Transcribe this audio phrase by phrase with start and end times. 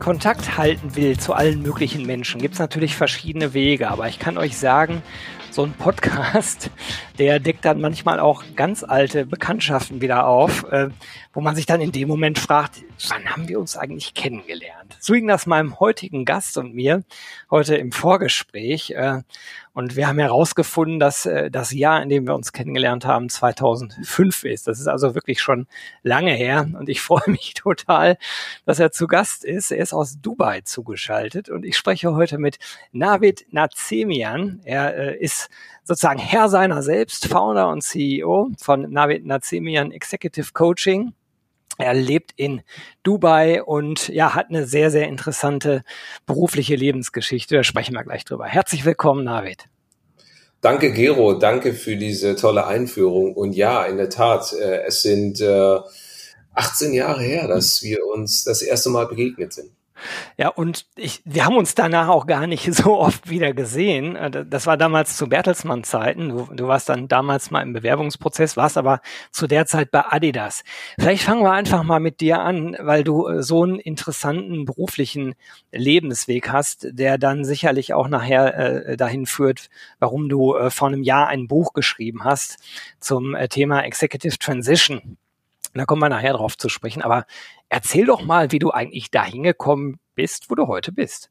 [0.00, 4.38] Kontakt halten will zu allen möglichen Menschen, gibt es natürlich verschiedene Wege, aber ich kann
[4.38, 5.02] euch sagen,
[5.52, 6.70] so ein Podcast,
[7.18, 10.90] der deckt dann manchmal auch ganz alte Bekanntschaften wieder auf, äh,
[11.32, 14.96] wo man sich dann in dem Moment fragt, wann haben wir uns eigentlich kennengelernt?
[15.00, 17.02] So ging das meinem heutigen Gast und mir
[17.50, 18.92] heute im Vorgespräch.
[18.92, 19.22] Äh,
[19.72, 24.44] und wir haben herausgefunden, dass äh, das Jahr, in dem wir uns kennengelernt haben, 2005
[24.44, 24.66] ist.
[24.66, 25.66] Das ist also wirklich schon
[26.02, 26.68] lange her.
[26.78, 28.18] Und ich freue mich total,
[28.66, 29.70] dass er zu Gast ist.
[29.70, 31.48] Er ist aus Dubai zugeschaltet.
[31.48, 32.58] Und ich spreche heute mit
[32.90, 34.60] Navid Nazemian.
[34.64, 35.49] Er äh, ist
[35.84, 41.12] sozusagen Herr seiner selbst, Founder und CEO von Navid Nazemian Executive Coaching.
[41.78, 42.60] Er lebt in
[43.02, 45.82] Dubai und ja, hat eine sehr, sehr interessante
[46.26, 47.56] berufliche Lebensgeschichte.
[47.56, 48.46] Da sprechen wir gleich drüber.
[48.46, 49.66] Herzlich willkommen, Navid.
[50.60, 51.34] Danke, Gero.
[51.34, 53.34] Danke für diese tolle Einführung.
[53.34, 55.78] Und ja, in der Tat, äh, es sind äh,
[56.54, 59.70] 18 Jahre her, dass wir uns das erste Mal begegnet sind.
[60.36, 64.16] Ja, und ich, wir haben uns danach auch gar nicht so oft wieder gesehen.
[64.16, 66.28] Äh, das war damals zu Bertelsmann-Zeiten.
[66.28, 70.62] Du, du warst dann damals mal im Bewerbungsprozess, warst aber zu der Zeit bei Adidas.
[70.98, 75.34] Vielleicht fangen wir einfach mal mit dir an, weil du äh, so einen interessanten beruflichen
[75.72, 81.02] Lebensweg hast, der dann sicherlich auch nachher äh, dahin führt, warum du äh, vor einem
[81.02, 82.58] Jahr ein Buch geschrieben hast
[83.00, 85.16] zum äh, Thema Executive Transition.
[85.74, 87.02] Da kommen wir nachher drauf zu sprechen.
[87.02, 87.26] Aber
[87.70, 91.30] erzähl doch mal, wie du eigentlich dahin gekommen bist, wo du heute bist.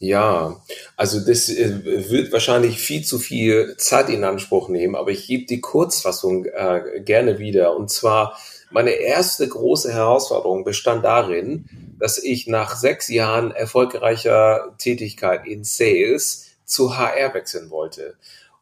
[0.00, 0.62] Ja,
[0.96, 5.46] also das äh, wird wahrscheinlich viel zu viel Zeit in Anspruch nehmen, aber ich gebe
[5.46, 7.74] die Kurzfassung äh, gerne wieder.
[7.74, 8.38] Und zwar,
[8.70, 16.46] meine erste große Herausforderung bestand darin, dass ich nach sechs Jahren erfolgreicher Tätigkeit in Sales
[16.64, 18.14] zu HR wechseln wollte.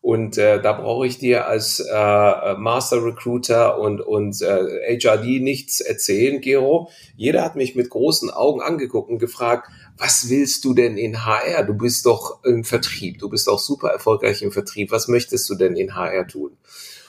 [0.06, 5.80] Und äh, da brauche ich dir als äh, Master Recruiter und, und äh, HRD nichts
[5.80, 6.90] erzählen, Gero.
[7.16, 9.68] Jeder hat mich mit großen Augen angeguckt und gefragt,
[9.98, 11.64] was willst du denn in HR?
[11.64, 14.92] Du bist doch im Vertrieb, du bist auch super erfolgreich im Vertrieb.
[14.92, 16.56] Was möchtest du denn in HR tun?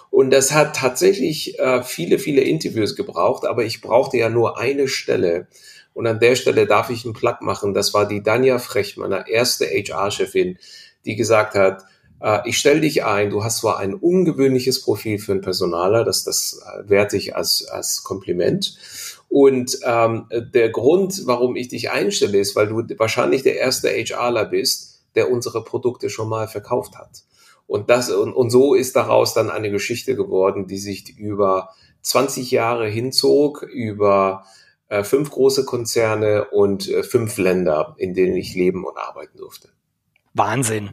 [0.10, 4.88] Und das hat tatsächlich äh, viele, viele Interviews gebraucht, aber ich brauchte ja nur eine
[4.88, 5.46] Stelle.
[5.94, 7.76] Und an der Stelle darf ich einen Plug machen.
[7.76, 10.58] Das war die Danja Frech, meine erste HR-Chefin,
[11.06, 11.84] die gesagt hat,
[12.46, 16.62] ich stelle dich ein, du hast zwar ein ungewöhnliches Profil für einen Personaler, das, das
[16.66, 18.76] äh, werte ich als, als Kompliment.
[19.30, 24.46] Und ähm, der Grund, warum ich dich einstelle, ist, weil du wahrscheinlich der erste HRler
[24.46, 27.24] bist, der unsere Produkte schon mal verkauft hat.
[27.68, 31.70] Und das und, und so ist daraus dann eine Geschichte geworden, die sich über
[32.02, 34.46] 20 Jahre hinzog, über
[34.88, 39.70] äh, fünf große Konzerne und äh, fünf Länder, in denen ich leben und arbeiten durfte.
[40.38, 40.92] Wahnsinn.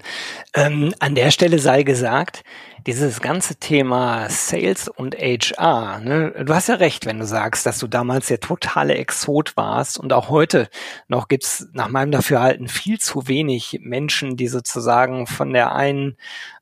[0.55, 2.43] Ähm, an der Stelle sei gesagt,
[2.87, 7.79] dieses ganze Thema Sales und HR, ne, du hast ja recht, wenn du sagst, dass
[7.79, 10.69] du damals der totale Exot warst und auch heute
[11.09, 16.19] noch gibt's nach meinem Dafürhalten viel zu wenig Menschen, die sozusagen von der einen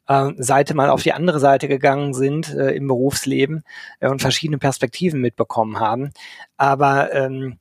[0.07, 3.65] äh, Seite mal auf die andere Seite gegangen sind äh, im Berufsleben
[4.01, 6.13] äh, und verschiedene Perspektiven mitbekommen haben.
[6.57, 7.59] Aber ähm,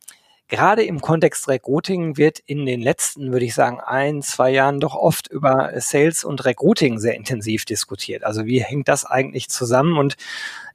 [0.51, 4.95] gerade im Kontext Recruiting wird in den letzten, würde ich sagen, ein, zwei Jahren doch
[4.95, 8.25] oft über Sales und Recruiting sehr intensiv diskutiert.
[8.25, 9.97] Also wie hängt das eigentlich zusammen?
[9.97, 10.17] Und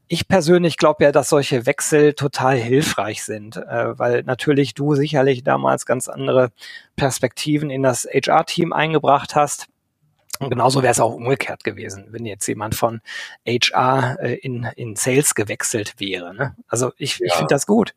[0.08, 5.44] ich persönlich glaube ja, dass solche Wechsel total hilfreich sind, äh, weil natürlich du sicherlich
[5.44, 6.52] damals ganz andere
[6.96, 9.66] Perspektiven in das HR-Team eingebracht hast.
[10.38, 13.02] Und genauso wäre es auch umgekehrt gewesen, wenn jetzt jemand von
[13.46, 16.34] HR äh, in, in Sales gewechselt wäre.
[16.34, 16.56] Ne?
[16.66, 17.26] Also ich, ja.
[17.26, 17.94] ich finde das gut.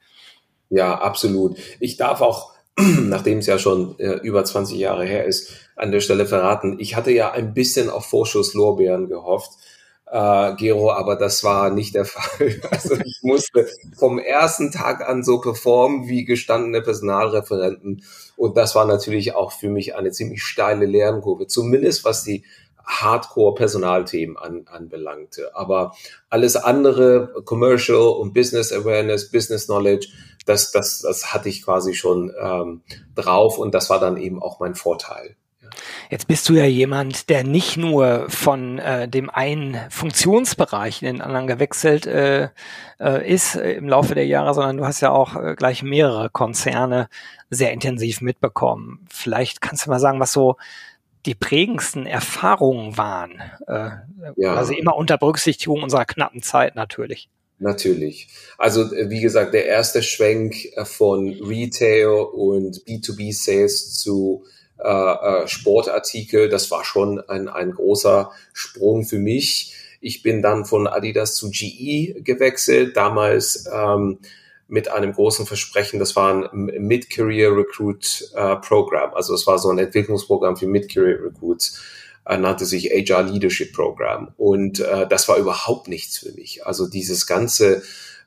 [0.69, 1.57] Ja, absolut.
[1.79, 6.01] Ich darf auch, nachdem es ja schon äh, über 20 Jahre her ist, an der
[6.01, 9.51] Stelle verraten, ich hatte ja ein bisschen auf Vorschusslorbeeren gehofft,
[10.11, 12.59] äh, Gero, aber das war nicht der Fall.
[12.71, 13.67] Also ich musste
[13.97, 18.03] vom ersten Tag an so performen wie gestandene Personalreferenten.
[18.35, 22.43] Und das war natürlich auch für mich eine ziemlich steile Lernkurve, zumindest was die
[22.85, 25.55] Hardcore-Personalthemen an, anbelangte.
[25.55, 25.93] Aber
[26.29, 30.07] alles andere, Commercial und Business Awareness, Business Knowledge,
[30.49, 32.81] das, das, das hatte ich quasi schon ähm,
[33.15, 35.35] drauf und das war dann eben auch mein Vorteil.
[36.09, 41.21] Jetzt bist du ja jemand, der nicht nur von äh, dem einen Funktionsbereich in den
[41.21, 42.49] anderen gewechselt äh,
[42.99, 46.31] äh, ist äh, im Laufe der Jahre, sondern du hast ja auch äh, gleich mehrere
[46.31, 47.07] Konzerne
[47.51, 49.05] sehr intensiv mitbekommen.
[49.09, 50.57] Vielleicht kannst du mal sagen, was so
[51.27, 53.41] die prägendsten Erfahrungen waren.
[53.67, 53.91] Äh,
[54.35, 54.55] ja.
[54.55, 57.29] Also immer unter Berücksichtigung unserer knappen Zeit natürlich.
[57.59, 58.29] Natürlich.
[58.57, 64.45] Also äh, wie gesagt, der erste Schwenk äh, von Retail und B2B Sales zu
[64.77, 69.75] äh, äh, Sportartikel, das war schon ein, ein großer Sprung für mich.
[69.99, 74.19] Ich bin dann von Adidas zu GE gewechselt, damals ähm,
[74.69, 79.13] mit einem großen Versprechen, das war ein Mid-Career Recruit äh, Program.
[79.15, 81.81] Also es war so ein Entwicklungsprogramm für Mid-Career Recruits
[82.29, 84.31] äh, nannte sich HR Leadership Program.
[84.37, 86.65] Und äh, das war überhaupt nichts für mich.
[86.65, 87.81] Also dieses ganze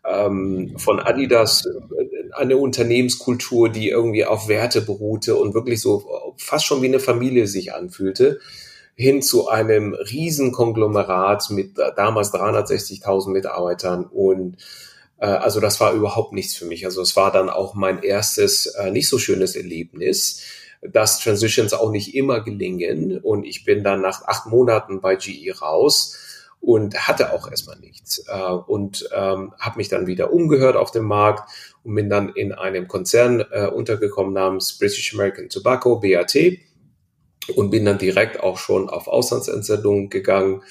[0.04, 6.66] ähm, von Adidas, äh, eine Unternehmenskultur, die irgendwie auf Werte beruhte und wirklich so fast
[6.66, 8.40] schon wie eine Familie sich anfühlte,
[8.96, 14.56] hin zu einem Riesenkonglomerat mit damals 360.000 Mitarbeitern und
[15.18, 16.84] äh, also das war überhaupt nichts für mich.
[16.86, 20.42] Also es war dann auch mein erstes äh, nicht so schönes Erlebnis
[20.82, 23.18] dass Transitions auch nicht immer gelingen.
[23.18, 26.18] Und ich bin dann nach acht Monaten bei GE raus
[26.60, 28.24] und hatte auch erstmal nichts.
[28.28, 31.50] Äh, und ähm, habe mich dann wieder umgehört auf dem Markt
[31.84, 36.36] und bin dann in einem Konzern äh, untergekommen namens British American Tobacco, BAT,
[37.56, 40.62] und bin dann direkt auch schon auf Auslandsentsendungen gegangen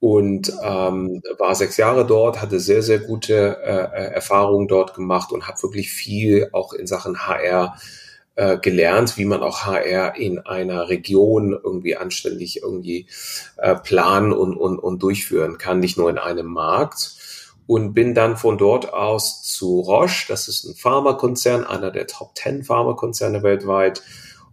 [0.00, 5.48] und ähm, war sechs Jahre dort, hatte sehr, sehr gute äh, Erfahrungen dort gemacht und
[5.48, 7.76] habe wirklich viel auch in Sachen HR
[8.38, 13.06] äh, gelernt, wie man auch HR in einer Region irgendwie anständig irgendwie
[13.56, 17.16] äh, planen und, und, und durchführen kann, nicht nur in einem Markt.
[17.66, 22.30] Und bin dann von dort aus zu Roche, das ist ein Pharmakonzern, einer der Top
[22.36, 24.02] 10 Pharmakonzerne weltweit.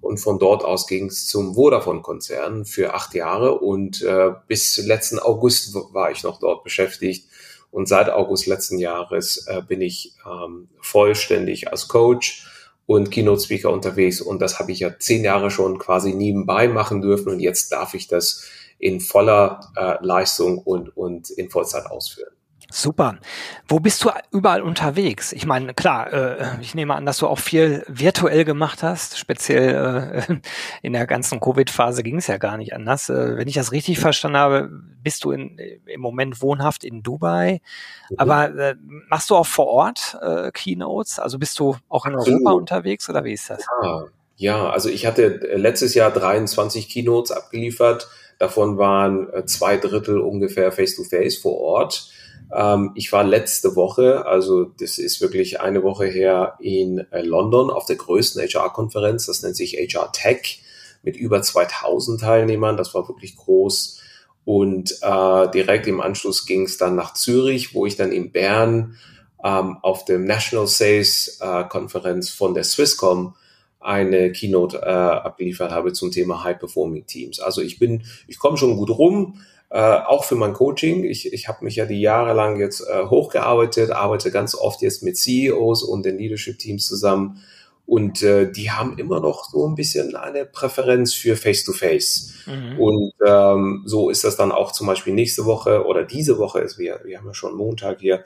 [0.01, 3.59] Und von dort aus ging es zum Vodafone-Konzern für acht Jahre.
[3.59, 7.29] Und äh, bis letzten August war ich noch dort beschäftigt.
[7.69, 12.47] Und seit August letzten Jahres äh, bin ich ähm, vollständig als Coach
[12.85, 14.21] und Keynote-Speaker unterwegs.
[14.21, 17.29] Und das habe ich ja zehn Jahre schon quasi nebenbei machen dürfen.
[17.29, 18.47] Und jetzt darf ich das
[18.77, 22.33] in voller äh, Leistung und, und in Vollzeit ausführen.
[22.71, 23.19] Super.
[23.67, 25.31] Wo bist du überall unterwegs?
[25.31, 29.17] Ich meine, klar, äh, ich nehme an, dass du auch viel virtuell gemacht hast.
[29.17, 30.35] Speziell äh,
[30.81, 33.09] in der ganzen Covid-Phase ging es ja gar nicht anders.
[33.09, 34.69] Äh, wenn ich das richtig verstanden habe,
[35.03, 37.61] bist du in, im Moment wohnhaft in Dubai.
[38.09, 38.15] Mhm.
[38.17, 38.75] Aber äh,
[39.09, 41.19] machst du auch vor Ort äh, Keynotes?
[41.19, 42.57] Also bist du auch in Europa mhm.
[42.57, 43.63] unterwegs oder wie ist das?
[43.83, 44.05] Ja,
[44.37, 48.09] ja, also ich hatte letztes Jahr 23 Keynotes abgeliefert.
[48.37, 52.09] Davon waren äh, zwei Drittel ungefähr face-to-face -face vor Ort.
[52.53, 57.69] Ähm, ich war letzte Woche, also das ist wirklich eine Woche her, in äh, London
[57.69, 59.25] auf der größten HR-Konferenz.
[59.25, 60.61] Das nennt sich HR Tech
[61.03, 62.77] mit über 2000 Teilnehmern.
[62.77, 64.01] Das war wirklich groß.
[64.43, 68.97] Und äh, direkt im Anschluss ging es dann nach Zürich, wo ich dann in Bern
[69.43, 73.35] ähm, auf dem National Sales äh, Konferenz von der Swisscom
[73.79, 77.39] eine Keynote äh, abgeliefert habe zum Thema High Performing Teams.
[77.39, 79.39] Also ich bin, ich komme schon gut rum
[79.69, 81.03] äh, auch für mein Coaching.
[81.03, 85.03] Ich, ich habe mich ja die Jahre lang jetzt äh, hochgearbeitet, arbeite ganz oft jetzt
[85.03, 87.41] mit CEOs und den Leadership-Teams zusammen.
[87.87, 92.33] Und äh, die haben immer noch so ein bisschen eine Präferenz für Face-to-Face.
[92.33, 92.35] -face.
[92.47, 92.79] Mhm.
[92.79, 96.79] Und ähm, so ist das dann auch zum Beispiel nächste Woche oder diese Woche ist
[96.79, 98.23] wir, wir haben ja schon Montag hier.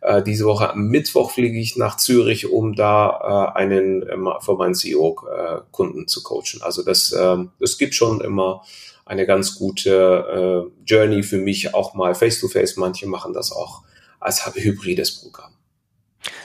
[0.00, 4.54] Äh, diese Woche am Mittwoch fliege ich nach Zürich, um da äh, einen äh, für
[4.54, 6.62] meinen CEO-Kunden äh, zu coachen.
[6.62, 8.62] Also das, äh, das gibt schon immer
[9.06, 12.74] eine ganz gute äh, Journey für mich, auch mal face-to-face.
[12.74, 12.80] -face.
[12.80, 13.84] Manche machen das auch
[14.20, 15.52] als hybrides Programm.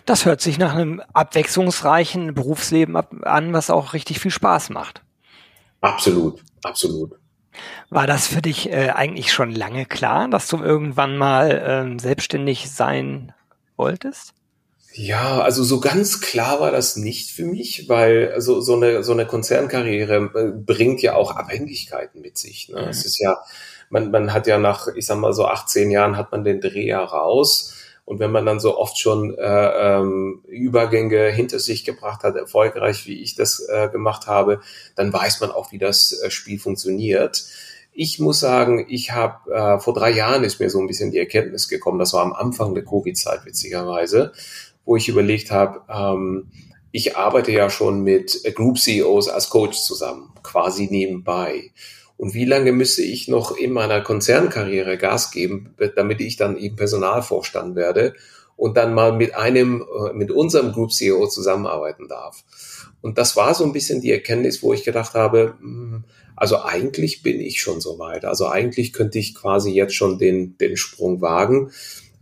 [0.05, 5.01] Das hört sich nach einem abwechslungsreichen Berufsleben an, was auch richtig viel Spaß macht.
[5.81, 7.17] Absolut, absolut.
[7.89, 11.49] War das für dich äh, eigentlich schon lange klar, dass du irgendwann mal
[11.97, 13.33] äh, selbstständig sein
[13.75, 14.33] wolltest?
[14.93, 19.13] Ja, also so ganz klar war das nicht für mich, weil also so eine so
[19.13, 22.67] eine Konzernkarriere äh, bringt ja auch Abhängigkeiten mit sich.
[22.69, 22.81] Ne?
[22.81, 22.87] Mhm.
[22.89, 23.37] Es ist ja,
[23.89, 26.87] man man hat ja nach, ich sag mal so 18 Jahren hat man den Dreh
[26.87, 32.23] ja raus und wenn man dann so oft schon äh, ähm, Übergänge hinter sich gebracht
[32.23, 34.59] hat, erfolgreich wie ich das äh, gemacht habe,
[34.95, 37.45] dann weiß man auch, wie das äh, Spiel funktioniert.
[37.93, 41.19] Ich muss sagen, ich habe äh, vor drei Jahren ist mir so ein bisschen die
[41.19, 44.33] Erkenntnis gekommen, das war am Anfang der Covid-Zeit witzigerweise
[44.85, 46.51] wo ich überlegt habe, ähm,
[46.91, 51.71] ich arbeite ja schon mit Group CEOs als Coach zusammen, quasi nebenbei.
[52.17, 56.75] Und wie lange müsste ich noch in meiner Konzernkarriere Gas geben, damit ich dann eben
[56.75, 58.13] Personalvorstand werde
[58.57, 62.43] und dann mal mit einem, äh, mit unserem Group CEO zusammenarbeiten darf?
[63.01, 66.03] Und das war so ein bisschen die Erkenntnis, wo ich gedacht habe, hm,
[66.35, 68.25] also eigentlich bin ich schon so weit.
[68.25, 71.71] Also eigentlich könnte ich quasi jetzt schon den, den Sprung wagen.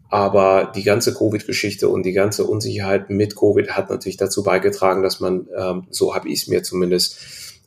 [0.10, 5.20] Aber die ganze Covid-Geschichte und die ganze Unsicherheit mit Covid hat natürlich dazu beigetragen, dass
[5.20, 7.20] man, ähm, so habe ich es mir zumindest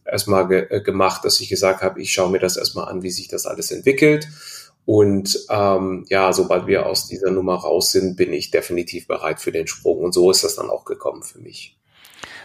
[0.05, 3.11] erstmal ge äh, gemacht, dass ich gesagt habe, ich schaue mir das erstmal an, wie
[3.11, 4.29] sich das alles entwickelt.
[4.85, 9.53] Und ähm, ja, sobald wir aus dieser Nummer raus sind, bin ich definitiv bereit für
[9.53, 9.99] den Sprung.
[9.99, 11.79] Und so ist das dann auch gekommen für mich.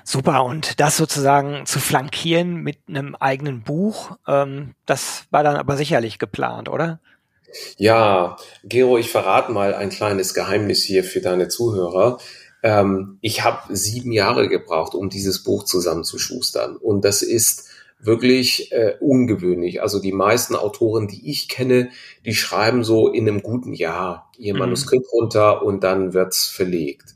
[0.03, 5.75] Super, und das sozusagen zu flankieren mit einem eigenen Buch, ähm, das war dann aber
[5.75, 7.01] sicherlich geplant, oder?
[7.77, 12.19] Ja, Gero, ich verrate mal ein kleines Geheimnis hier für deine Zuhörer.
[12.63, 16.75] Ähm, ich habe sieben Jahre gebraucht, um dieses Buch zusammenzuschustern.
[16.75, 19.81] Und das ist wirklich äh, ungewöhnlich.
[19.81, 21.89] Also die meisten Autoren, die ich kenne,
[22.25, 24.59] die schreiben so in einem guten Jahr ihr mhm.
[24.59, 27.15] Manuskript runter und dann wird's verlegt.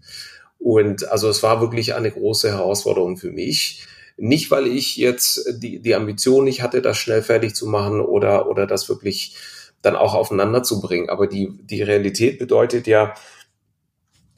[0.58, 3.86] Und also es war wirklich eine große Herausforderung für mich.
[4.18, 8.48] Nicht, weil ich jetzt die, die Ambition nicht hatte, das schnell fertig zu machen oder,
[8.50, 9.36] oder das wirklich
[9.82, 11.10] dann auch aufeinander zu bringen.
[11.10, 13.14] Aber die, die Realität bedeutet ja,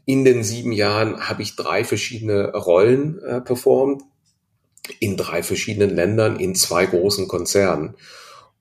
[0.05, 4.03] in den sieben Jahren habe ich drei verschiedene Rollen äh, performt,
[4.99, 7.95] in drei verschiedenen Ländern, in zwei großen Konzernen.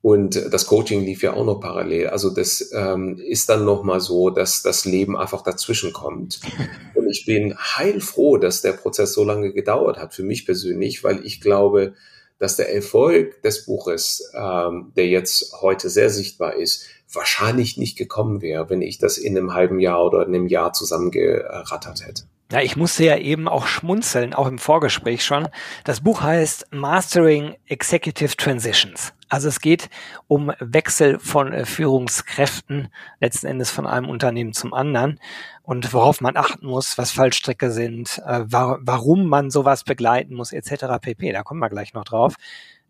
[0.02, 2.08] Und das Coaching lief ja auch noch parallel.
[2.08, 6.40] Also das ähm, ist dann nochmal so, dass das Leben einfach dazwischen kommt.
[6.94, 11.24] Und ich bin heilfroh, dass der Prozess so lange gedauert hat, für mich persönlich, weil
[11.24, 11.94] ich glaube,
[12.42, 18.42] dass der Erfolg des Buches, ähm, der jetzt heute sehr sichtbar ist, wahrscheinlich nicht gekommen
[18.42, 22.24] wäre, wenn ich das in einem halben Jahr oder in einem Jahr zusammengerattert hätte.
[22.50, 25.48] Ja, ich musste ja eben auch schmunzeln, auch im Vorgespräch schon.
[25.84, 29.12] Das Buch heißt Mastering Executive Transitions.
[29.28, 29.88] Also es geht
[30.26, 32.88] um Wechsel von äh, Führungskräften,
[33.20, 35.20] letzten Endes von einem Unternehmen zum anderen
[35.62, 40.52] und worauf man achten muss, was Fallstricke sind, äh, wa warum man sowas begleiten muss,
[40.52, 40.98] etc.
[41.00, 41.32] pp.
[41.32, 42.34] Da kommen wir gleich noch drauf.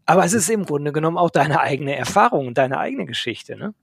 [0.07, 3.75] Aber es ist im Grunde genommen auch deine eigene Erfahrung und deine eigene Geschichte, ne?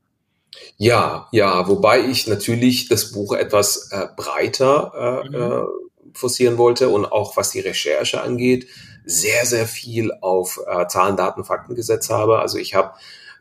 [0.77, 5.35] Ja, ja, wobei ich natürlich das Buch etwas äh, breiter äh, mhm.
[5.35, 5.65] äh,
[6.13, 8.67] forcieren wollte und auch was die Recherche angeht,
[9.05, 12.39] sehr, sehr viel auf äh, Zahlen, Daten, Fakten gesetzt habe.
[12.39, 12.93] Also ich habe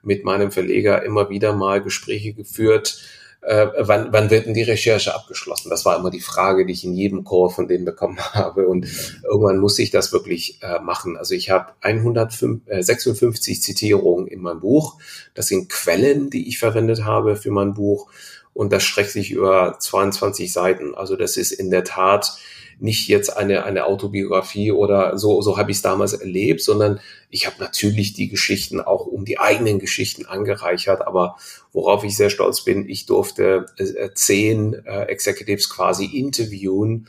[0.02, 3.00] mit meinem Verleger immer wieder mal Gespräche geführt,
[3.40, 5.70] äh, wann, wann wird denn die Recherche abgeschlossen?
[5.70, 8.66] Das war immer die Frage, die ich in jedem Chor von denen bekommen habe.
[8.66, 8.86] Und
[9.24, 11.16] irgendwann musste ich das wirklich äh, machen.
[11.16, 14.98] Also ich habe 156 äh, Zitierungen in meinem Buch.
[15.34, 18.10] Das sind Quellen, die ich verwendet habe für mein Buch.
[18.54, 20.94] Und das streckt sich über 22 Seiten.
[20.94, 22.38] Also das ist in der Tat
[22.80, 27.46] nicht jetzt eine, eine Autobiografie oder so, so habe ich es damals erlebt, sondern ich
[27.46, 31.36] habe natürlich die Geschichten auch um die eigenen Geschichten angereichert, aber
[31.72, 37.08] worauf ich sehr stolz bin, ich durfte äh, zehn äh, Executives quasi interviewen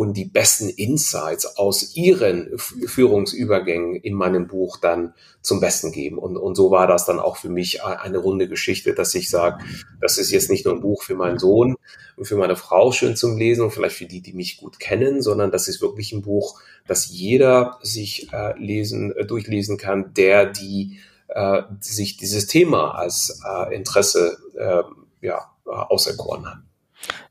[0.00, 6.16] und die besten Insights aus ihren Führungsübergängen in meinem Buch dann zum Besten geben.
[6.16, 9.62] Und, und so war das dann auch für mich eine runde Geschichte, dass ich sage,
[10.00, 11.76] das ist jetzt nicht nur ein Buch für meinen Sohn
[12.16, 15.20] und für meine Frau schön zum Lesen und vielleicht für die, die mich gut kennen,
[15.20, 20.46] sondern das ist wirklich ein Buch, das jeder sich äh, lesen, äh, durchlesen kann, der
[20.46, 24.82] die äh, sich dieses Thema als äh, Interesse äh,
[25.20, 26.69] ja, auserkoren hat.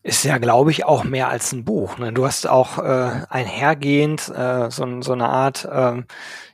[0.02, 1.98] Ist ja, glaube ich, auch mehr als ein Buch.
[1.98, 2.14] Ne?
[2.14, 6.02] Du hast auch äh, einhergehend äh, so, so eine Art äh,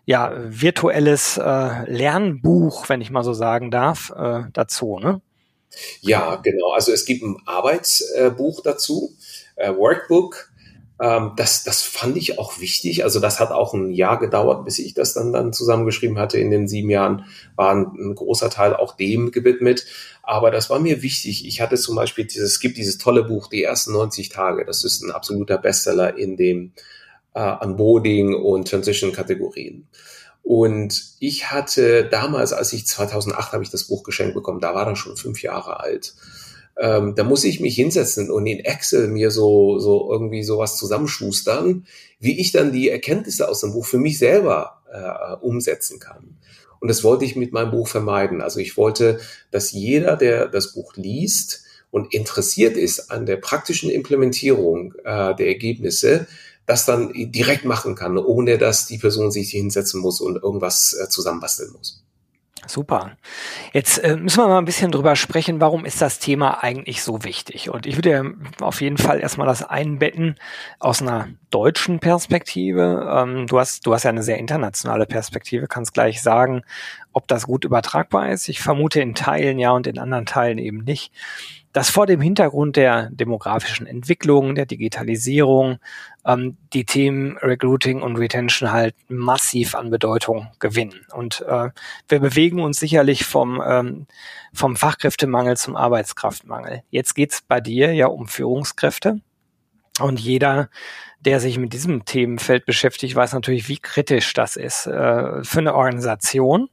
[0.05, 5.21] ja, virtuelles äh, Lernbuch, wenn ich mal so sagen darf, äh, dazu, ne?
[6.01, 6.71] Ja, genau.
[6.71, 9.13] Also es gibt ein Arbeitsbuch dazu,
[9.55, 10.51] äh, Workbook.
[10.99, 13.03] Ähm, das, das fand ich auch wichtig.
[13.03, 16.39] Also das hat auch ein Jahr gedauert, bis ich das dann, dann zusammengeschrieben hatte.
[16.39, 17.25] In den sieben Jahren
[17.55, 19.85] war ein, ein großer Teil auch dem gewidmet.
[20.23, 21.45] Aber das war mir wichtig.
[21.45, 24.65] Ich hatte zum Beispiel dieses, es gibt dieses tolle Buch, die ersten 90 Tage.
[24.65, 26.71] Das ist ein absoluter Bestseller in dem
[27.33, 29.87] äh, Unboarding und Transition-Kategorien.
[30.41, 34.85] Und ich hatte damals, als ich 2008 habe ich das Buch geschenkt bekommen, da war
[34.85, 36.13] das schon fünf Jahre alt.
[36.79, 41.85] Ähm, da muss ich mich hinsetzen und in Excel mir so, so irgendwie sowas zusammenschustern,
[42.19, 46.37] wie ich dann die Erkenntnisse aus dem Buch für mich selber äh, umsetzen kann.
[46.79, 48.41] Und das wollte ich mit meinem Buch vermeiden.
[48.41, 49.19] Also ich wollte,
[49.51, 55.47] dass jeder, der das Buch liest und interessiert ist an der praktischen Implementierung äh, der
[55.47, 56.27] Ergebnisse,
[56.65, 61.09] das dann direkt machen kann, ohne dass die Person sich hinsetzen muss und irgendwas äh,
[61.09, 62.04] zusammenbasteln muss.
[62.67, 63.11] Super.
[63.73, 67.23] Jetzt äh, müssen wir mal ein bisschen drüber sprechen, warum ist das Thema eigentlich so
[67.23, 67.69] wichtig?
[67.69, 70.35] Und ich würde auf jeden Fall erstmal das einbetten
[70.79, 73.07] aus einer deutschen Perspektive.
[73.11, 76.63] Ähm, du hast, du hast ja eine sehr internationale Perspektive, kannst gleich sagen,
[77.13, 78.49] ob das gut übertragbar ist.
[78.49, 81.11] Ich vermute in Teilen ja und in anderen Teilen eben nicht
[81.75, 85.79] dass vor dem Hintergrund der demografischen Entwicklung, der Digitalisierung,
[86.25, 91.05] ähm, die Themen Recruiting und Retention halt massiv an Bedeutung gewinnen.
[91.11, 91.71] Und äh,
[92.07, 94.07] wir bewegen uns sicherlich vom, ähm,
[94.53, 96.83] vom Fachkräftemangel zum Arbeitskraftmangel.
[96.91, 99.19] Jetzt geht's bei dir ja um Führungskräfte.
[99.99, 100.69] Und jeder,
[101.19, 105.75] der sich mit diesem Themenfeld beschäftigt, weiß natürlich, wie kritisch das ist äh, für eine
[105.75, 106.69] Organisation,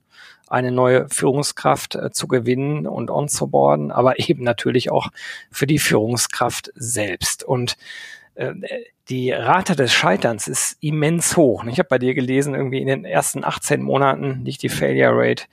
[0.52, 5.08] eine neue Führungskraft äh, zu gewinnen und onzuboarden, aber eben natürlich auch
[5.50, 7.42] für die Führungskraft selbst.
[7.42, 7.76] Und
[8.34, 8.52] äh,
[9.08, 11.64] die Rate des Scheiterns ist immens hoch.
[11.64, 15.44] Ich habe bei dir gelesen, irgendwie in den ersten 18 Monaten liegt die Failure Rate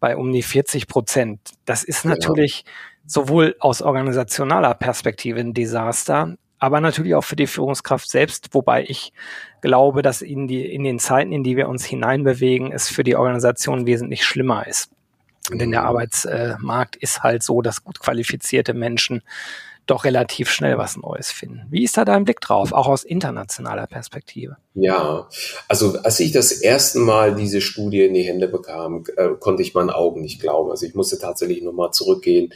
[0.00, 1.40] bei um die 40 Prozent.
[1.64, 2.76] Das ist natürlich genau.
[3.06, 9.12] sowohl aus organisationaler Perspektive ein Desaster, aber natürlich auch für die Führungskraft selbst, wobei ich
[9.60, 13.16] glaube, dass in, die, in den Zeiten, in die wir uns hineinbewegen, es für die
[13.16, 14.88] Organisation wesentlich schlimmer ist.
[15.52, 15.84] Denn der.
[15.84, 19.20] Arbeitsmarkt ist halt so, dass gut qualifizierte Menschen
[19.84, 21.66] doch relativ schnell was Neues finden.
[21.68, 24.56] Wie ist da dein Blick drauf, auch aus internationaler Perspektive?
[24.72, 25.28] Ja,
[25.68, 29.74] also als ich das erste Mal diese Studie in die Hände bekam, äh, konnte ich
[29.74, 30.70] meinen Augen nicht glauben.
[30.70, 32.54] Also ich musste tatsächlich nochmal zurückgehen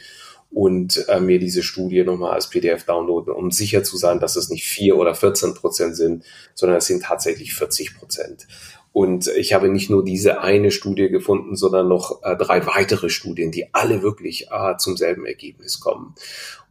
[0.51, 4.49] und äh, mir diese Studie nochmal als PDF downloaden, um sicher zu sein, dass es
[4.49, 6.23] nicht vier oder 14 Prozent sind,
[6.55, 8.47] sondern es sind tatsächlich 40 Prozent.
[8.91, 13.51] Und ich habe nicht nur diese eine Studie gefunden, sondern noch äh, drei weitere Studien,
[13.51, 16.15] die alle wirklich äh, zum selben Ergebnis kommen.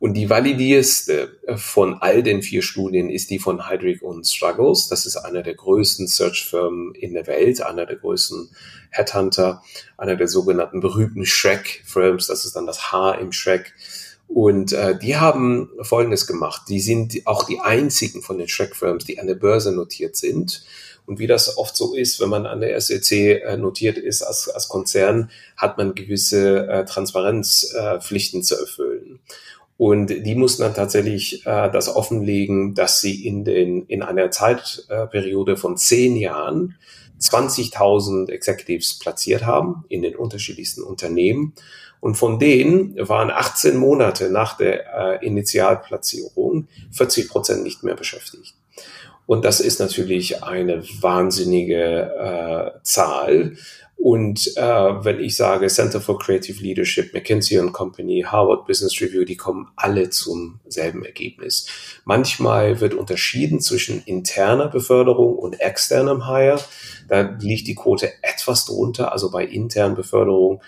[0.01, 4.89] Und die validierste äh, von all den vier Studien ist die von Heidrich und Struggles.
[4.89, 8.51] Das ist einer der größten Search-Firmen in der Welt, einer der größten
[8.91, 9.63] Headhunter,
[9.97, 12.27] einer der sogenannten berühmten Shrek-Firms.
[12.27, 13.75] Das ist dann das H im Shrek.
[14.27, 16.63] Und äh, die haben Folgendes gemacht.
[16.69, 20.65] Die sind auch die einzigen von den Shrek-Firms, die an der Börse notiert sind
[21.09, 24.51] und wie das oft so ist, wenn man an der SEC äh, notiert ist als,
[24.51, 29.19] als Konzern, hat man gewisse äh, Transparenzpflichten äh, zu erfüllen.
[29.79, 35.57] Und die mussten dann tatsächlich äh, das offenlegen, dass sie in, den, in einer Zeitperiode
[35.57, 36.75] von zehn Jahren
[37.19, 41.55] 20.000 Executives platziert haben in den unterschiedlichsten Unternehmen.
[42.01, 48.55] Und von denen waren 18 Monate nach der äh, Initialplatzierung 40 Prozent nicht mehr beschäftigt.
[49.29, 53.59] Und das ist natürlich eine wahnsinnige äh, Zahl.
[53.99, 59.37] Und äh, wenn ich sage Center for Creative Leadership, McKinsey Company, Harvard Business Review, die
[59.37, 61.67] kommen alle zum selben Ergebnis.
[62.07, 66.61] Manchmal wird unterschieden zwischen interner Beförderung und externem Hire.
[67.09, 69.13] Da liegt die Quote etwas drunter.
[69.13, 70.63] Also bei internen Beförderung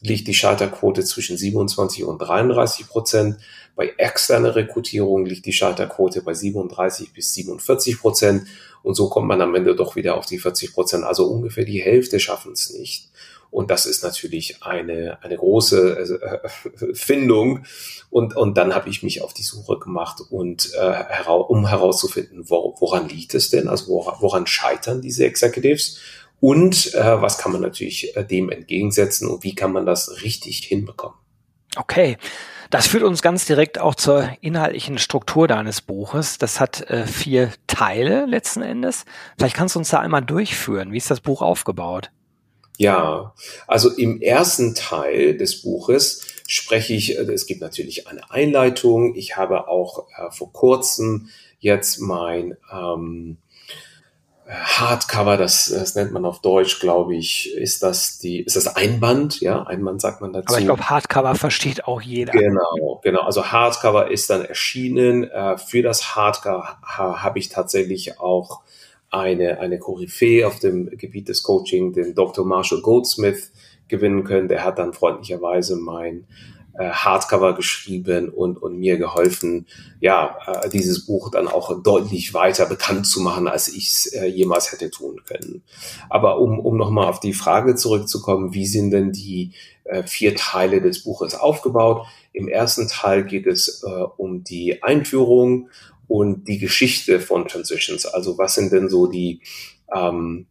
[0.00, 3.38] liegt die Scheiterquote zwischen 27 und 33 Prozent.
[3.74, 8.46] Bei externer Rekrutierung liegt die Scheiterquote bei 37 bis 47 Prozent.
[8.82, 11.04] Und so kommt man am Ende doch wieder auf die 40 Prozent.
[11.04, 13.08] Also ungefähr die Hälfte schaffen es nicht.
[13.50, 16.48] Und das ist natürlich eine, eine große äh,
[16.94, 17.64] Findung.
[18.10, 22.50] Und, und dann habe ich mich auf die Suche gemacht, und, äh, hera um herauszufinden,
[22.50, 23.68] wo, woran liegt es denn?
[23.68, 25.98] Also woran, woran scheitern diese Executives?
[26.40, 30.58] Und äh, was kann man natürlich äh, dem entgegensetzen und wie kann man das richtig
[30.58, 31.16] hinbekommen?
[31.76, 32.16] Okay.
[32.70, 36.38] Das führt uns ganz direkt auch zur inhaltlichen Struktur deines Buches.
[36.38, 39.04] Das hat äh, vier Teile letzten Endes.
[39.38, 40.92] Vielleicht kannst du uns da einmal durchführen.
[40.92, 42.10] Wie ist das Buch aufgebaut?
[42.76, 43.34] Ja,
[43.66, 49.14] also im ersten Teil des Buches spreche ich, äh, es gibt natürlich eine Einleitung.
[49.14, 51.28] Ich habe auch äh, vor kurzem
[51.60, 53.38] jetzt mein ähm,
[54.48, 59.40] Hardcover, das, das nennt man auf Deutsch, glaube ich, ist das die, ist das Einband,
[59.40, 60.46] ja, Einband sagt man dazu.
[60.48, 62.32] Aber ich glaube, Hardcover versteht auch jeder.
[62.32, 63.22] Genau, genau.
[63.22, 65.24] Also Hardcover ist dann erschienen.
[65.24, 68.60] Äh, für das Hardcover habe ich tatsächlich auch
[69.10, 72.44] eine, eine Koryphäe auf dem Gebiet des Coaching, den Dr.
[72.44, 73.50] Marshall Goldsmith,
[73.88, 74.48] gewinnen können.
[74.48, 76.26] Der hat dann freundlicherweise mein
[76.78, 79.66] äh, Hardcover geschrieben und, und mir geholfen,
[80.00, 84.26] ja, äh, dieses Buch dann auch deutlich weiter bekannt zu machen, als ich es äh,
[84.26, 85.62] jemals hätte tun können.
[86.10, 89.52] Aber um, um nochmal auf die Frage zurückzukommen, wie sind denn die
[89.84, 92.06] äh, vier Teile des Buches aufgebaut?
[92.32, 95.70] Im ersten Teil geht es äh, um die Einführung
[96.08, 98.06] und die Geschichte von Transitions.
[98.06, 99.40] Also was sind denn so die
[99.94, 100.46] ähm,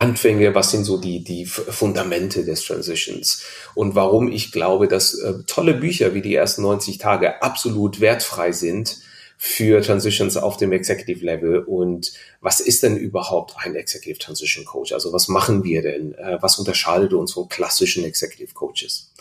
[0.00, 5.34] Anfänge, was sind so die, die Fundamente des Transitions und warum ich glaube, dass äh,
[5.46, 8.98] tolle Bücher wie die ersten 90 Tage absolut wertfrei sind
[9.36, 14.92] für Transitions auf dem Executive Level und was ist denn überhaupt ein Executive Transition Coach?
[14.92, 16.14] Also was machen wir denn?
[16.14, 19.12] Äh, was unterscheidet uns von klassischen Executive Coaches?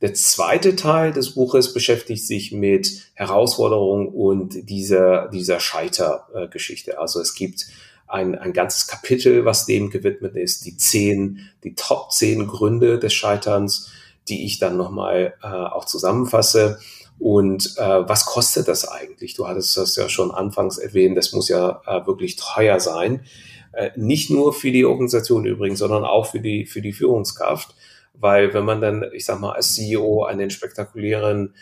[0.00, 6.98] Der zweite Teil des Buches beschäftigt sich mit Herausforderungen und dieser, dieser Scheitergeschichte.
[6.98, 7.66] Also es gibt
[8.08, 13.12] ein, ein ganzes Kapitel, was dem gewidmet ist, die zehn, die Top zehn Gründe des
[13.12, 13.90] Scheiterns,
[14.28, 16.78] die ich dann nochmal äh, auch zusammenfasse.
[17.18, 19.34] Und äh, was kostet das eigentlich?
[19.34, 23.24] Du hattest das ja schon anfangs erwähnt, das muss ja äh, wirklich teuer sein.
[23.72, 27.74] Äh, nicht nur für die Organisation übrigens, sondern auch für die, für die Führungskraft.
[28.14, 31.54] Weil wenn man dann, ich sag mal, als CEO einen spektakulären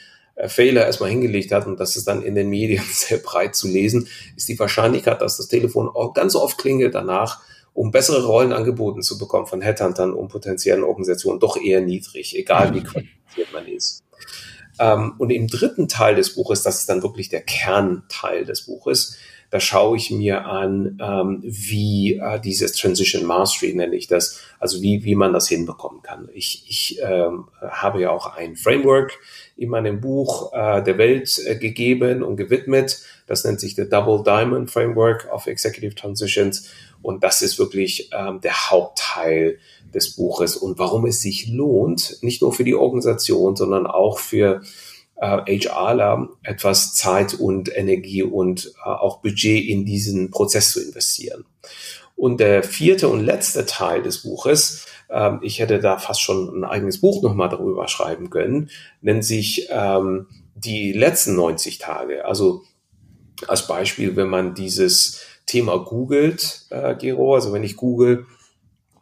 [0.45, 4.09] Fehler erstmal hingelegt hat und das ist dann in den Medien sehr breit zu lesen,
[4.37, 7.41] ist die Wahrscheinlichkeit, dass das Telefon auch ganz oft klingelt danach,
[7.73, 12.75] um bessere Rollen angeboten zu bekommen von Headhuntern und potenziellen Organisationen, doch eher niedrig, egal
[12.75, 14.03] wie qualifiziert man ist.
[14.79, 19.17] Ähm, und im dritten Teil des Buches, das ist dann wirklich der Kernteil des Buches,
[19.51, 24.83] da schaue ich mir an, ähm, wie äh, dieses Transition Mastery nenne ich das, also
[24.83, 26.29] wie, wie man das hinbekommen kann.
[26.35, 29.19] Ich, ich ähm, habe ja auch ein Framework
[29.57, 33.03] in meinem Buch äh, der Welt äh, gegeben und gewidmet.
[33.27, 36.69] Das nennt sich der Double Diamond Framework of Executive Transitions.
[37.03, 39.59] Und das ist wirklich ähm, der Hauptteil
[39.95, 44.61] des Buches und warum es sich lohnt, nicht nur für die Organisation, sondern auch für
[45.21, 51.45] äh, HRler etwas Zeit und Energie und äh, auch Budget in diesen Prozess zu investieren.
[52.15, 56.65] Und der vierte und letzte Teil des Buches, ähm, ich hätte da fast schon ein
[56.65, 58.71] eigenes Buch nochmal darüber schreiben können,
[59.03, 62.25] nennt sich ähm, die letzten 90 Tage.
[62.25, 62.63] Also
[63.47, 68.27] als Beispiel, wenn man dieses Thema googelt, äh, Gero, also wenn ich google,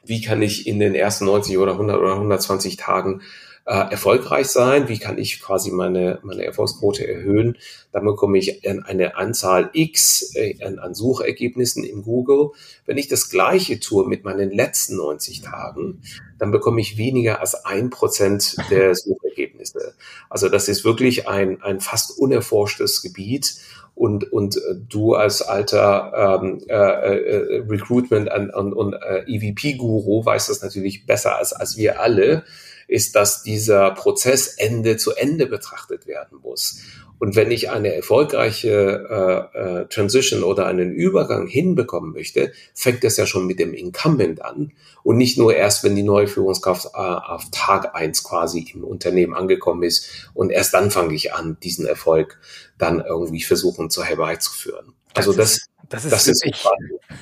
[0.04, 3.22] wie kann ich in den ersten 90 oder 100 oder 120 Tagen
[3.66, 4.88] äh, erfolgreich sein?
[4.88, 7.56] Wie kann ich quasi meine, meine Erfolgsquote erhöhen?
[7.92, 12.50] Dann bekomme ich eine Anzahl X äh, an, an Suchergebnissen in Google.
[12.86, 16.02] Wenn ich das Gleiche tue mit meinen letzten 90 Tagen,
[16.38, 19.94] dann bekomme ich weniger als ein Prozent der Suchergebnisse.
[20.28, 23.56] Also das ist wirklich ein, ein fast unerforschtes Gebiet
[23.94, 30.48] und, und du als alter ähm, äh, äh, Recruitment und, und, und äh, EVP-Guru weißt
[30.48, 32.44] das natürlich besser als, als wir alle
[32.88, 36.80] ist, dass dieser Prozess Ende zu Ende betrachtet werden muss.
[37.18, 43.16] Und wenn ich eine erfolgreiche äh, äh, Transition oder einen Übergang hinbekommen möchte, fängt das
[43.16, 44.72] ja schon mit dem Incumbent an
[45.04, 49.34] und nicht nur erst, wenn die neue Führungskraft äh, auf Tag eins quasi im Unternehmen
[49.34, 52.38] angekommen ist und erst dann fange ich an, diesen Erfolg
[52.78, 54.92] dann irgendwie versuchen zu herbeizuführen.
[55.14, 56.68] Also das, das, das ist, das ist,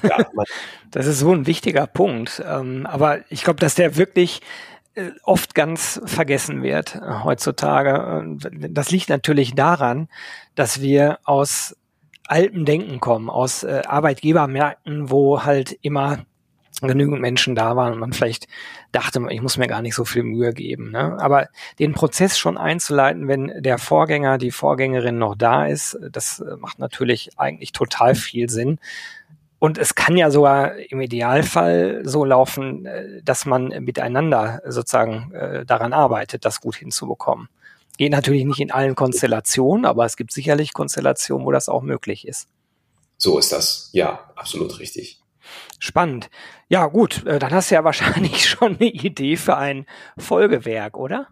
[0.02, 0.26] ja,
[0.90, 2.42] das ist so ein wichtiger Punkt.
[2.44, 4.40] Ähm, aber ich glaube, dass der wirklich
[5.22, 8.36] oft ganz vergessen wird äh, heutzutage.
[8.50, 10.08] Das liegt natürlich daran,
[10.54, 11.76] dass wir aus
[12.26, 16.24] altem Denken kommen, aus äh, Arbeitgebermärkten, wo halt immer
[16.80, 18.48] genügend Menschen da waren und man vielleicht
[18.92, 20.90] dachte, ich muss mir gar nicht so viel Mühe geben.
[20.90, 21.16] Ne?
[21.20, 26.78] Aber den Prozess schon einzuleiten, wenn der Vorgänger, die Vorgängerin noch da ist, das macht
[26.78, 28.78] natürlich eigentlich total viel Sinn.
[29.62, 35.64] Und es kann ja sogar im Idealfall so laufen, äh, dass man miteinander sozusagen äh,
[35.64, 37.48] daran arbeitet, das gut hinzubekommen.
[37.96, 42.26] Geht natürlich nicht in allen Konstellationen, aber es gibt sicherlich Konstellationen, wo das auch möglich
[42.26, 42.48] ist.
[43.18, 43.88] So ist das.
[43.92, 45.20] Ja, absolut richtig.
[45.78, 46.28] Spannend.
[46.68, 49.86] Ja, gut, äh, dann hast du ja wahrscheinlich schon eine Idee für ein
[50.18, 51.28] Folgewerk, oder?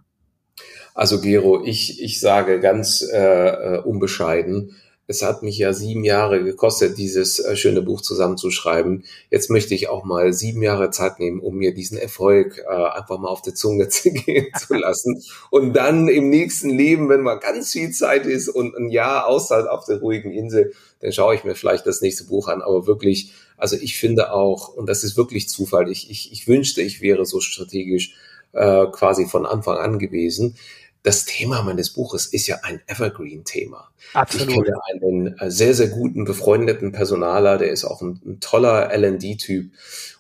[0.95, 4.77] Also Gero, ich, ich sage ganz äh, unbescheiden,
[5.11, 9.05] es hat mich ja sieben Jahre gekostet, dieses äh, schöne Buch zusammenzuschreiben.
[9.29, 13.19] Jetzt möchte ich auch mal sieben Jahre Zeit nehmen, um mir diesen Erfolg äh, einfach
[13.19, 15.21] mal auf die Zunge zu gehen zu lassen.
[15.51, 19.67] Und dann im nächsten Leben, wenn mal ganz viel Zeit ist und ein Jahr Auszeit
[19.67, 22.63] auf der ruhigen Insel, dann schaue ich mir vielleicht das nächste Buch an.
[22.63, 26.83] Aber wirklich, also ich finde auch, und das ist wirklich Zufall, ich, ich, ich wünschte,
[26.83, 28.15] ich wäre so strategisch
[28.53, 30.55] äh, quasi von Anfang an gewesen
[31.03, 33.91] das Thema meines Buches ist ja ein Evergreen-Thema.
[34.13, 34.49] Absolut.
[34.49, 38.93] Ich kenne einen äh, sehr, sehr guten befreundeten Personaler, der ist auch ein, ein toller
[38.93, 39.73] L&D-Typ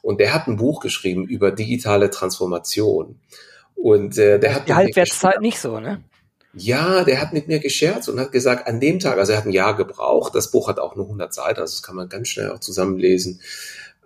[0.02, 3.20] und der hat ein Buch geschrieben über digitale Transformation.
[3.74, 6.02] Und äh, der hat die Halbwertszeit nicht so, ne?
[6.52, 9.46] Ja, der hat mit mir gescherzt und hat gesagt, an dem Tag, also er hat
[9.46, 12.28] ein Jahr gebraucht, das Buch hat auch nur 100 Seiten, also das kann man ganz
[12.28, 13.40] schnell auch zusammenlesen.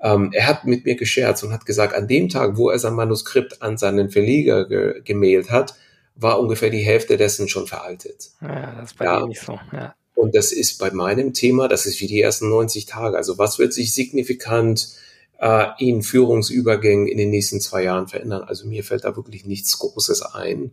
[0.03, 2.95] Ähm, er hat mit mir gescherzt und hat gesagt, an dem Tag, wo er sein
[2.95, 5.75] Manuskript an seinen Verleger ge gemailt hat,
[6.15, 8.31] war ungefähr die Hälfte dessen schon veraltet.
[8.41, 9.21] Ja, das ist bei ja.
[9.21, 9.59] dir nicht so.
[9.73, 9.95] Ja.
[10.15, 13.17] Und das ist bei meinem Thema, das ist wie die ersten 90 Tage.
[13.17, 14.91] Also was wird sich signifikant
[15.41, 18.45] äh, in Führungsübergängen in den nächsten zwei Jahren verändern?
[18.45, 20.71] Also mir fällt da wirklich nichts Großes ein.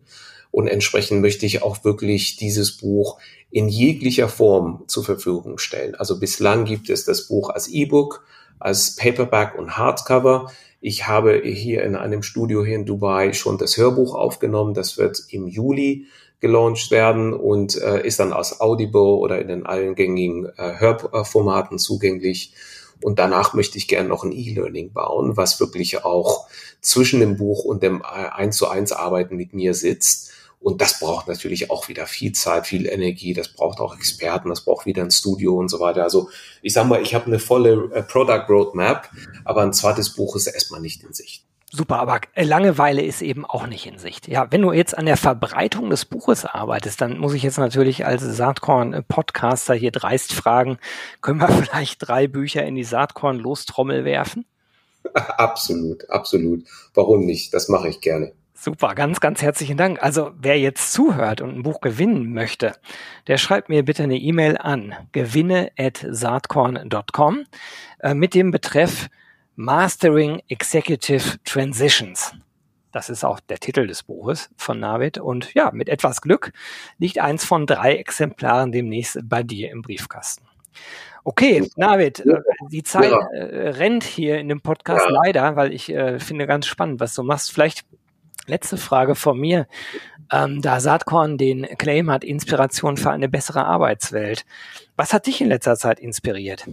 [0.52, 5.96] Und entsprechend möchte ich auch wirklich dieses Buch in jeglicher Form zur Verfügung stellen.
[5.96, 8.24] Also bislang gibt es das Buch als E-Book,
[8.60, 10.52] als Paperback und Hardcover.
[10.84, 14.74] Ich habe hier in einem Studio hier in Dubai schon das Hörbuch aufgenommen.
[14.74, 16.08] Das wird im Juli
[16.40, 21.78] gelauncht werden und äh, ist dann als Audible oder in den allen gängigen äh, Hörformaten
[21.78, 22.56] zugänglich.
[23.04, 26.48] Und danach möchte ich gerne noch ein E-Learning bauen, was wirklich auch
[26.82, 31.00] zwischen dem Buch und dem 1 äh, zu 1 Arbeiten mit mir sitzt und das
[31.00, 33.34] braucht natürlich auch wieder viel Zeit, viel Energie.
[33.34, 36.04] Das braucht auch Experten, das braucht wieder ein Studio und so weiter.
[36.04, 36.30] Also
[36.62, 39.10] ich sag mal, ich habe eine volle äh, Product Roadmap,
[39.44, 41.44] aber ein zweites Buch ist erstmal nicht in Sicht.
[41.74, 44.28] Super, aber Langeweile ist eben auch nicht in Sicht.
[44.28, 48.06] Ja, wenn du jetzt an der Verbreitung des Buches arbeitest, dann muss ich jetzt natürlich
[48.06, 50.78] als Saatkorn-Podcaster hier dreist fragen,
[51.22, 54.46] können wir vielleicht drei Bücher in die Saatkorn-Lostrommel werfen?
[55.14, 56.64] Absolut, absolut.
[56.94, 57.56] Warum nicht?
[57.56, 58.34] Das mache ich gerne.
[58.64, 60.04] Super, ganz, ganz herzlichen Dank.
[60.04, 62.74] Also wer jetzt zuhört und ein Buch gewinnen möchte,
[63.26, 67.46] der schreibt mir bitte eine E-Mail an gewinne@saatkorn.com
[68.02, 69.08] äh, mit dem Betreff
[69.56, 72.36] Mastering Executive Transitions.
[72.92, 75.18] Das ist auch der Titel des Buches von Navid.
[75.18, 76.54] Und ja, mit etwas Glück
[77.00, 80.46] liegt eins von drei Exemplaren demnächst bei dir im Briefkasten.
[81.24, 82.38] Okay, Navid, äh,
[82.70, 83.28] die Zeit ja.
[83.32, 85.16] äh, rennt hier in dem Podcast ja.
[85.24, 87.52] leider, weil ich äh, finde ganz spannend, was du machst.
[87.52, 87.88] Vielleicht
[88.46, 89.68] letzte Frage von mir.
[90.32, 94.46] Ähm, da Saatkorn den Claim hat, Inspiration für eine bessere Arbeitswelt.
[94.96, 96.66] Was hat dich in letzter Zeit inspiriert?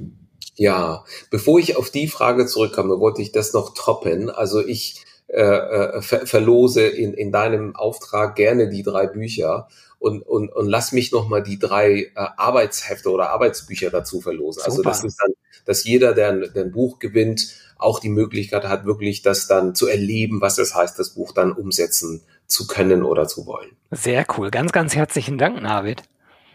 [0.54, 4.30] Ja, bevor ich auf die Frage zurückkomme, wollte ich das noch toppen.
[4.30, 10.22] Also ich äh, äh, ver verlose in, in deinem Auftrag gerne die drei Bücher und,
[10.22, 14.62] und, und lass mich nochmal die drei äh, Arbeitshefte oder Arbeitsbücher dazu verlosen.
[14.62, 14.90] Also Super.
[14.90, 15.32] Also das ist dann,
[15.66, 19.74] dass jeder, der ein, der ein Buch gewinnt, auch die Möglichkeit hat, wirklich das dann
[19.74, 23.70] zu erleben, was es heißt, das Buch dann umsetzen zu können oder zu wollen.
[23.90, 24.50] Sehr cool.
[24.50, 26.02] Ganz, ganz herzlichen Dank, Navid.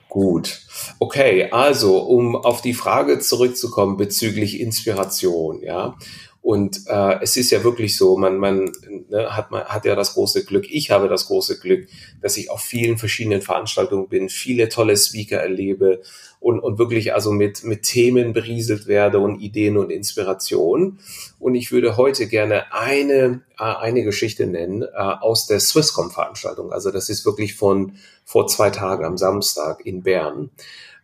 [0.10, 0.62] Gut.
[1.00, 5.96] Okay, also um auf die Frage zurückzukommen bezüglich Inspiration, ja.
[6.44, 8.70] Und äh, es ist ja wirklich so, man, man,
[9.08, 11.88] ne, hat, man hat ja das große Glück, ich habe das große Glück,
[12.22, 16.02] dass ich auf vielen verschiedenen Veranstaltungen bin, viele tolle Speaker erlebe
[16.42, 21.00] und, und wirklich also mit, mit Themen berieselt werde und Ideen und Inspiration.
[21.40, 26.74] Und ich würde heute gerne eine, äh, eine Geschichte nennen äh, aus der Swisscom-Veranstaltung.
[26.74, 27.94] Also das ist wirklich von
[28.26, 30.50] vor zwei Tagen am Samstag in Bern.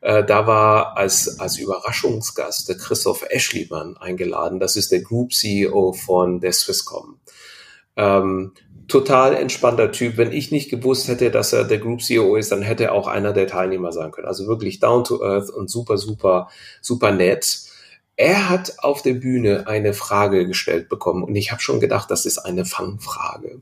[0.01, 4.59] Äh, da war als, als Überraschungsgast der Christoph Eschlimann eingeladen.
[4.59, 7.19] Das ist der Group CEO von der Swisscom.
[7.95, 8.53] Ähm,
[8.87, 10.17] total entspannter Typ.
[10.17, 13.07] Wenn ich nicht gewusst hätte, dass er der Group CEO ist, dann hätte er auch
[13.07, 14.27] einer der Teilnehmer sein können.
[14.27, 16.49] Also wirklich down to earth und super, super,
[16.81, 17.61] super nett.
[18.15, 22.25] Er hat auf der Bühne eine Frage gestellt bekommen und ich habe schon gedacht, das
[22.25, 23.61] ist eine Fangfrage.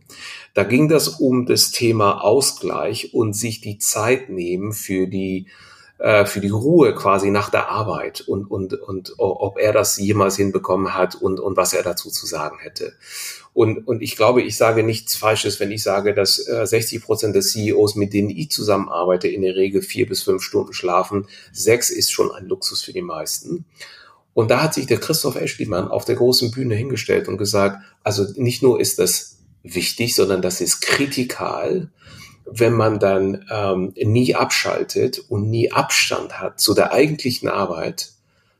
[0.55, 5.45] Da ging das um das Thema Ausgleich und sich die Zeit nehmen für die
[5.99, 10.35] äh, für die Ruhe quasi nach der Arbeit und, und, und ob er das jemals
[10.35, 12.93] hinbekommen hat und, und was er dazu zu sagen hätte.
[13.53, 17.35] Und, und ich glaube, ich sage nichts Falsches, wenn ich sage, dass äh, 60 Prozent
[17.35, 21.27] der CEOs, mit denen ich zusammenarbeite, in der Regel vier bis fünf Stunden schlafen.
[21.51, 23.65] Sechs ist schon ein Luxus für die meisten.
[24.35, 28.27] Und da hat sich der Christoph Eschlimann auf der großen Bühne hingestellt und gesagt, also
[28.35, 31.89] nicht nur ist das wichtig, sondern das ist kritikal
[32.49, 38.11] wenn man dann ähm, nie abschaltet und nie Abstand hat zu der eigentlichen Arbeit,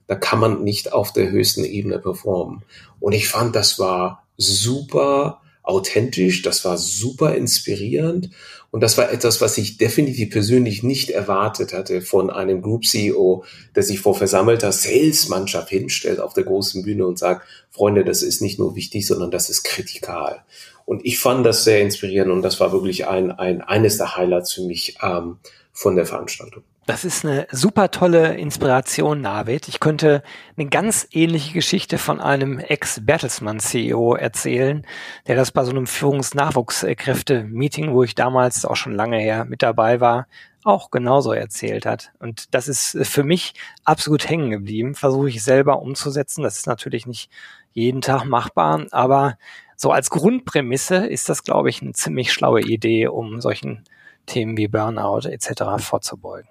[0.07, 2.63] da kann man nicht auf der höchsten Ebene performen.
[2.99, 8.29] Und ich fand, das war super authentisch, das war super inspirierend
[8.71, 13.43] und das war etwas, was ich definitiv persönlich nicht erwartet hatte von einem Group CEO,
[13.75, 18.41] der sich vor versammelter Sales-Mannschaft hinstellt auf der großen Bühne und sagt, Freunde, das ist
[18.41, 20.43] nicht nur wichtig, sondern das ist kritikal.
[20.87, 24.53] Und ich fand das sehr inspirierend und das war wirklich ein, ein eines der Highlights
[24.53, 25.37] für mich ähm,
[25.73, 26.63] von der Veranstaltung.
[26.85, 29.67] Das ist eine super tolle Inspiration, Navid.
[29.67, 30.23] Ich könnte
[30.55, 34.87] eine ganz ähnliche Geschichte von einem Ex-Bertelsmann-CEO erzählen,
[35.27, 39.99] der das bei so einem Führungsnachwuchskräfte-Meeting, wo ich damals auch schon lange her mit dabei
[39.99, 40.27] war,
[40.63, 42.13] auch genauso erzählt hat.
[42.19, 44.95] Und das ist für mich absolut hängen geblieben.
[44.95, 46.43] Versuche ich selber umzusetzen.
[46.43, 47.29] Das ist natürlich nicht
[47.73, 49.37] jeden Tag machbar, aber
[49.77, 53.85] so als Grundprämisse ist das, glaube ich, eine ziemlich schlaue Idee, um solchen
[54.25, 55.63] Themen wie Burnout etc.
[55.79, 56.49] vorzubeugen.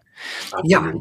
[0.62, 0.93] Ja,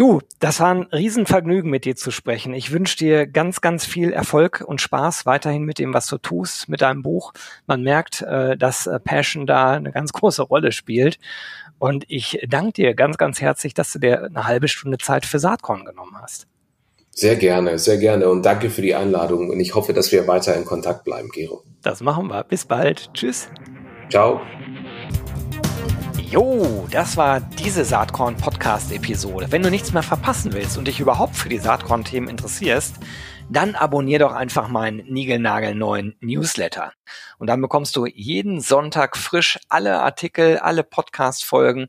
[0.00, 2.54] Du, das war ein Riesenvergnügen, mit dir zu sprechen.
[2.54, 6.70] Ich wünsche dir ganz, ganz viel Erfolg und Spaß weiterhin mit dem, was du tust,
[6.70, 7.34] mit deinem Buch.
[7.66, 11.18] Man merkt, äh, dass äh, Passion da eine ganz große Rolle spielt.
[11.78, 15.38] Und ich danke dir ganz, ganz herzlich, dass du dir eine halbe Stunde Zeit für
[15.38, 16.46] Saatkorn genommen hast.
[17.20, 20.56] Sehr gerne, sehr gerne und danke für die Einladung und ich hoffe, dass wir weiter
[20.56, 21.62] in Kontakt bleiben, Gero.
[21.82, 22.42] Das machen wir.
[22.44, 23.12] Bis bald.
[23.12, 23.50] Tschüss.
[24.08, 24.40] Ciao.
[26.30, 29.48] Jo, das war diese Saatkorn-Podcast-Episode.
[29.50, 32.94] Wenn du nichts mehr verpassen willst und dich überhaupt für die Saatkorn-Themen interessierst,
[33.50, 36.94] dann abonnier doch einfach meinen niegelnagelneuen Newsletter.
[37.36, 41.88] Und dann bekommst du jeden Sonntag frisch alle Artikel, alle Podcast-Folgen,